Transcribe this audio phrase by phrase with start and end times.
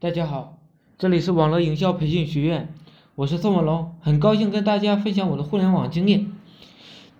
[0.00, 0.58] 大家好，
[0.96, 2.72] 这里是网络营销培训学院，
[3.16, 6.30] 我是宋文龙，很高兴跟大家分享我的互联网经验。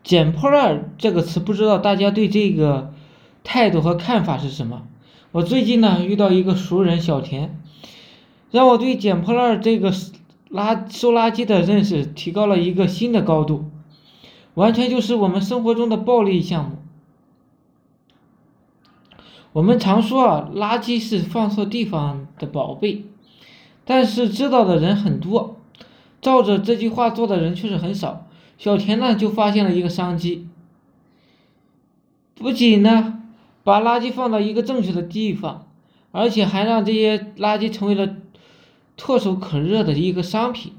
[0.05, 2.95] 捡破烂这个词，不知道大家对这个
[3.43, 4.87] 态度和看法是什么？
[5.33, 7.61] 我最近呢遇到一个熟人小田，
[8.53, 9.91] 让我对捡破烂这个
[10.49, 13.65] 垃收垃圾的认识提高了一个新的高度，
[14.55, 16.77] 完全就是我们生活中的暴利项目。
[19.53, 23.05] 我们常说啊，垃圾是放错地方的宝贝，
[23.85, 25.57] 但是知道的人很多，
[26.21, 28.27] 照着这句话做的人却是很少。
[28.59, 30.47] 小田呢就发现了一个商机，
[32.35, 33.21] 不仅呢
[33.65, 35.67] 把垃圾放到一个正确的地方，
[36.13, 38.17] 而且还让这些垃圾成为了
[38.99, 40.73] 唾手可热的一个商品。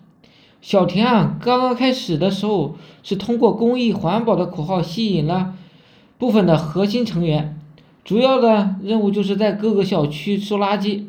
[0.61, 5.55] 小田啊刚刚开始的时候是通过公益环保的口号吸引了
[6.17, 7.58] 部分的核心成员。
[8.09, 11.03] 主要的任务就是在各个小区收垃圾，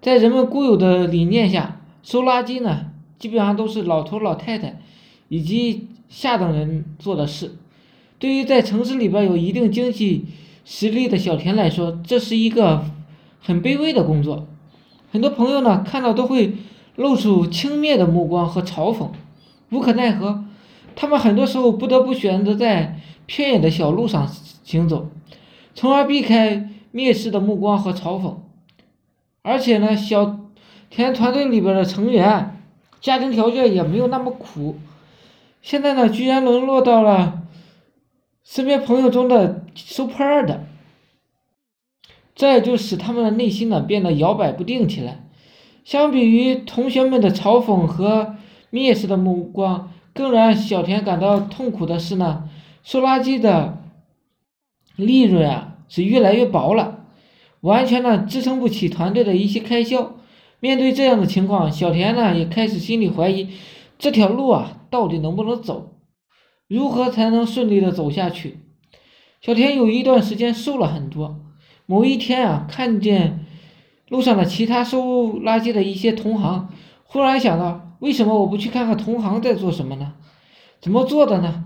[0.00, 2.86] 在人们固有的理念下，收垃圾呢，
[3.18, 4.80] 基本上都是老头老太太
[5.28, 7.56] 以及下等人做的事。
[8.18, 10.24] 对于在城市里边有一定经济
[10.64, 12.86] 实力的小田来说，这是一个
[13.42, 14.46] 很卑微的工作。
[15.12, 16.54] 很多朋友呢看到都会
[16.96, 19.10] 露出轻蔑的目光和嘲讽，
[19.68, 20.42] 无可奈何，
[20.96, 24.26] 他们很多时候不得不选择在偏远的小路上
[24.64, 25.10] 行走。
[25.78, 28.38] 从而避开蔑视的目光和嘲讽，
[29.42, 30.40] 而且呢，小
[30.90, 32.60] 田团队里边的成员
[33.00, 34.74] 家庭条件也没有那么苦，
[35.62, 37.42] 现在呢，居然沦落到了
[38.42, 40.64] 身边朋友中的收破烂的，
[42.34, 45.24] 这就使他们的内心呢变得摇摆不定起来。
[45.84, 48.34] 相比于同学们的嘲讽和
[48.72, 52.48] 蔑视的目光，更让小田感到痛苦的是呢，
[52.82, 53.84] 收垃圾的。
[54.96, 57.06] 利润啊是越来越薄了，
[57.60, 60.16] 完全呢支撑不起团队的一些开销。
[60.60, 63.48] 面对这样的情况，小田呢也开始心里怀疑，
[63.98, 65.94] 这条路啊到底能不能走？
[66.66, 68.58] 如何才能顺利的走下去？
[69.40, 71.40] 小田有一段时间瘦了很多。
[71.86, 73.46] 某一天啊，看见
[74.08, 76.68] 路上的其他收垃圾的一些同行，
[77.04, 80.14] 忽然想到，为什么我不去看看同行在做什么呢？
[80.80, 81.64] 怎么做的呢？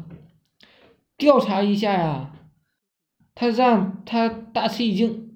[1.16, 2.28] 调查一下呀。
[3.34, 5.30] 他让他大吃一惊，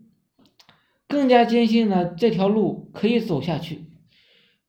[1.08, 3.84] 更加坚信了这条路可以走下去。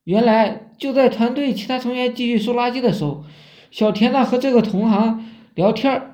[0.04, 3.26] 原来就在团队其他成员继续收垃圾的时候，
[3.72, 6.14] 小田呢和这个同行聊天，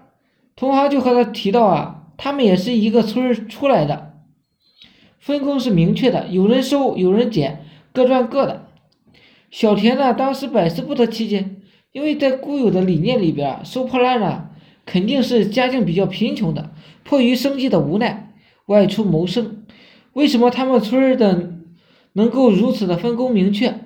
[0.56, 4.14] 同行就和他提到啊，他们也是一个村出来的，
[5.20, 8.68] 分工是明确的，有人收有人捡，各赚各的。
[9.52, 11.52] 小田呢当时百思不得其解，
[11.92, 14.50] 因为在固有的理念里边，收破烂呢
[14.86, 16.74] 肯定是家境比较贫穷的。
[17.04, 18.34] 迫于生计的无奈，
[18.68, 19.66] 外出谋生。
[20.14, 21.54] 为什么他们村的
[22.14, 23.80] 能够如此的分工明确，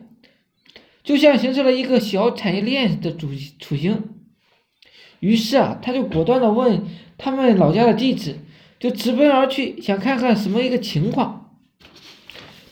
[1.04, 4.04] 就像形成了一个小产业链的主雏形？
[5.20, 6.84] 于是啊，他就果断的问
[7.18, 8.40] 他们老家的地址，
[8.80, 11.56] 就直奔而去，想看看什么一个情况。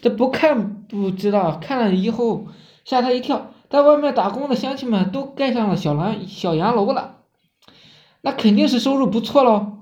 [0.01, 2.47] 这不看不知道，看了以后
[2.83, 7.21] 吓他一跳，在外面打工的乡亲们都盖上了小蓝小洋楼了，
[8.25, 9.73] 那肯定是收入不错喽。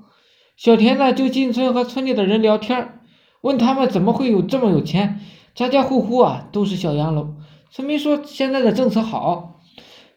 [0.57, 2.99] 小田呢，就进村和村里的人聊天
[3.39, 5.21] 问他们怎么会有这么有钱，
[5.55, 7.35] 家家户户啊都是小洋楼。
[7.71, 9.61] 村民说现在的政策好，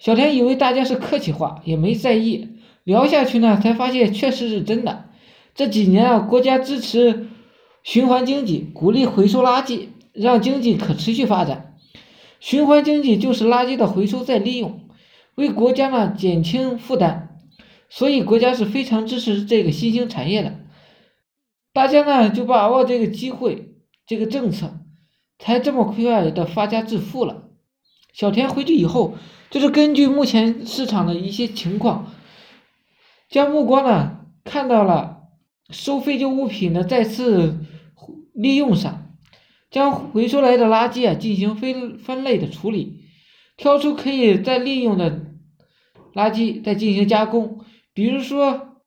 [0.00, 2.48] 小田以为大家是客气话，也没在意。
[2.82, 5.04] 聊下去呢，才发现确实是真的。
[5.54, 7.28] 这几年啊，国家支持
[7.84, 11.76] 循环经济，鼓励回收垃圾，让经济可持续发展。
[12.41, 14.81] 循环经济就是垃圾的回收再利用，
[15.36, 17.25] 为国家呢减轻负担。
[17.88, 20.60] 所以国家是非常支持这个新兴产业的，
[21.72, 23.74] 大家呢就把握这个机会，
[24.06, 24.80] 这个政策，
[25.38, 27.48] 才这么快的发家致富了。
[28.12, 29.14] 小田回去以后，
[29.50, 32.12] 就是根据目前市场的一些情况，
[33.28, 35.22] 将目光呢看到了
[35.70, 37.60] 收废旧物品的再次
[38.32, 39.14] 利用上，
[39.70, 43.04] 将回收来的垃圾啊进行分分类的处理，
[43.56, 45.27] 挑出可以再利用的
[46.15, 47.60] 垃圾，再进行加工。
[47.97, 48.83] 比如说，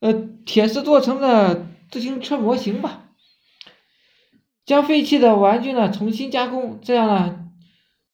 [0.00, 0.12] 呃，
[0.44, 3.08] 铁丝做成的自行车模型吧，
[4.66, 7.48] 将废弃的玩具呢重新加工，这样呢，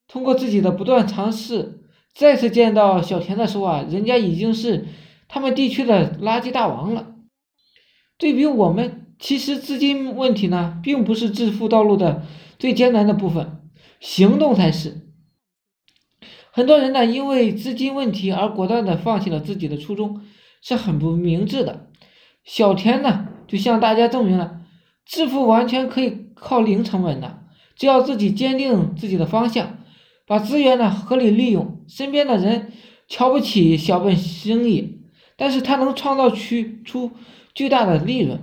[0.06, 1.80] 通过自己的不断尝试，
[2.14, 4.86] 再次见到小田的时候啊，人家已经是
[5.26, 7.16] 他们地区的垃圾大王了。
[8.16, 12.22] 对比我们，其实资金问题呢，并不是致富道路的
[12.60, 13.60] 最艰难的部分，
[13.98, 15.11] 行动才是。
[16.54, 20.20] 很多人呢，因为资金问题而果断的放弃了自己的初衷，
[20.60, 21.88] 是很不明智的。
[22.44, 24.60] 小田呢，就向大家证明了，
[25.06, 27.38] 致富完全可以靠零成本的。
[27.74, 29.78] 只要自己坚定自己的方向，
[30.26, 32.70] 把资源呢合理利用，身边的人
[33.08, 35.00] 瞧不起小本生意，
[35.38, 37.12] 但是他能创造出出
[37.54, 38.38] 巨大的利润。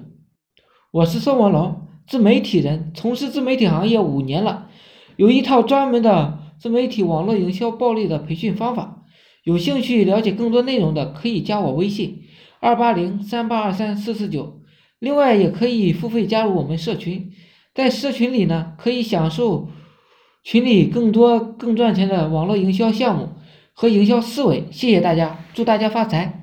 [0.90, 4.68] 我是宋文龙，自媒体人，从事自媒体行业五年了，
[5.16, 9.06] 有一套专门的自媒体网络营销暴利的培训方法。
[9.44, 12.24] 有兴趣了解更多内容的，可以加我微信
[12.60, 14.62] 二八零三八二三四四九。
[15.00, 17.32] 另外，也可以付费加入我们社群，
[17.74, 19.70] 在社群里呢，可以享受
[20.44, 23.30] 群里更多更赚钱的网络营销项目
[23.74, 24.66] 和营销思维。
[24.72, 26.39] 谢谢大家，祝大家发财！